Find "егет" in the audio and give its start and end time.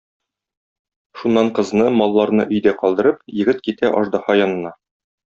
3.41-3.61